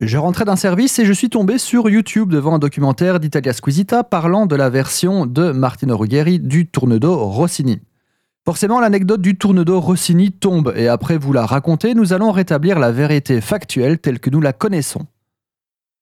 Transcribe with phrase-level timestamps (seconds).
[0.00, 4.02] Je rentrais d'un service et je suis tombé sur YouTube devant un documentaire d'Italia Squisita
[4.02, 7.80] parlant de la version de Martino Ruggeri du Tournedo Rossini.
[8.46, 12.92] Forcément, l'anecdote du Tournedo Rossini tombe et après vous la raconter, nous allons rétablir la
[12.92, 15.06] vérité factuelle telle que nous la connaissons.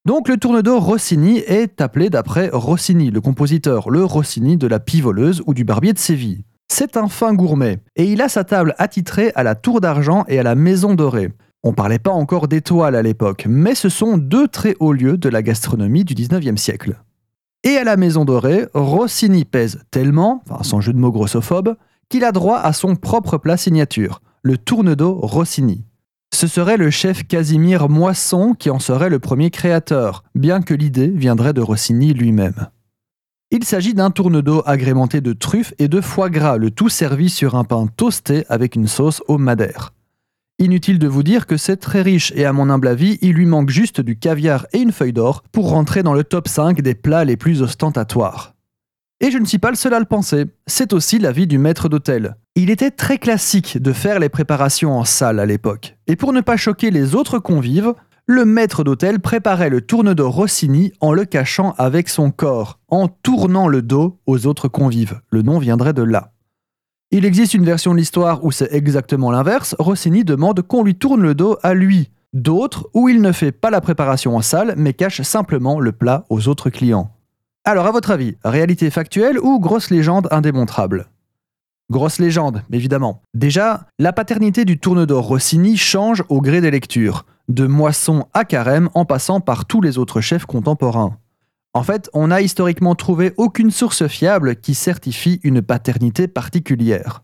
[0.05, 5.43] Donc le Tournedo Rossini est appelé d'après Rossini, le compositeur, le Rossini de la pivoleuse
[5.47, 6.45] ou du barbier de Séville.
[6.69, 10.39] C'est un fin gourmet et il a sa table attitrée à la Tour d'Argent et
[10.39, 11.33] à la Maison Dorée.
[11.65, 15.29] On parlait pas encore d'étoiles à l'époque, mais ce sont deux très hauts lieux de
[15.29, 17.01] la gastronomie du 19e siècle.
[17.65, 21.75] Et à la Maison Dorée, Rossini pèse tellement, enfin sans jeu de mots grossophobe,
[22.09, 25.85] qu'il a droit à son propre plat signature, le tournedo Rossini.
[26.33, 31.09] Ce serait le chef Casimir Moisson qui en serait le premier créateur, bien que l'idée
[31.09, 32.69] viendrait de Rossini lui-même.
[33.51, 37.57] Il s'agit d'un tournedo agrémenté de truffes et de foie gras, le tout servi sur
[37.57, 39.93] un pain toasté avec une sauce au madère.
[40.61, 43.47] Inutile de vous dire que c'est très riche et à mon humble avis, il lui
[43.47, 46.97] manque juste du caviar et une feuille d'or pour rentrer dans le top 5 des
[46.97, 48.57] plats les plus ostentatoires.
[49.21, 51.89] Et je ne suis pas le seul à le penser, c'est aussi l'avis du maître
[51.89, 52.35] d'hôtel.
[52.57, 55.97] Il était très classique de faire les préparations en salle à l'époque.
[56.09, 57.95] Et pour ne pas choquer les autres convives,
[58.27, 63.69] le maître d'hôtel préparait le tourne-dos Rossini en le cachant avec son corps, en tournant
[63.69, 65.21] le dos aux autres convives.
[65.31, 66.33] Le nom viendrait de là.
[67.11, 69.75] Il existe une version de l'histoire où c'est exactement l'inverse.
[69.79, 72.11] Rossini demande qu'on lui tourne le dos à lui.
[72.35, 76.27] D'autres où il ne fait pas la préparation en salle, mais cache simplement le plat
[76.29, 77.11] aux autres clients.
[77.65, 81.07] Alors, à votre avis, réalité factuelle ou grosse légende indémontrable?
[81.91, 83.23] Grosse légende, évidemment.
[83.33, 88.91] Déjà, la paternité du tourne-d'or Rossini change au gré des lectures, de Moisson à Carême
[88.93, 91.17] en passant par tous les autres chefs contemporains.
[91.75, 97.23] En fait, on n'a historiquement trouvé aucune source fiable qui certifie une paternité particulière.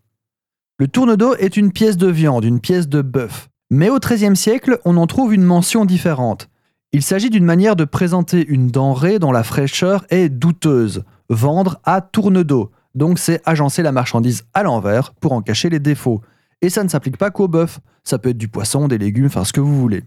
[0.78, 3.48] Le tourne-dos est une pièce de viande, une pièce de bœuf.
[3.70, 6.48] Mais au XIIIe siècle, on en trouve une mention différente.
[6.92, 11.04] Il s'agit d'une manière de présenter une denrée dont la fraîcheur est douteuse.
[11.28, 12.70] Vendre à tourne-dos.
[12.94, 16.20] Donc c'est agencer la marchandise à l'envers pour en cacher les défauts.
[16.60, 17.80] Et ça ne s'applique pas qu'au bœuf.
[18.04, 20.04] Ça peut être du poisson, des légumes, enfin ce que vous voulez.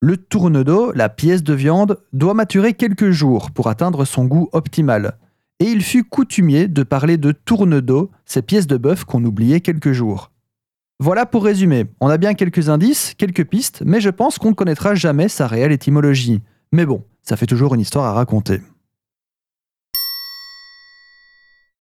[0.00, 5.18] Le tourne-dos, la pièce de viande, doit maturer quelques jours pour atteindre son goût optimal.
[5.58, 9.90] Et il fut coutumier de parler de tourne-dos, ces pièces de bœuf qu'on oubliait quelques
[9.90, 10.30] jours.
[11.00, 11.86] Voilà pour résumer.
[12.00, 15.48] On a bien quelques indices, quelques pistes, mais je pense qu'on ne connaîtra jamais sa
[15.48, 16.42] réelle étymologie.
[16.70, 18.60] Mais bon, ça fait toujours une histoire à raconter.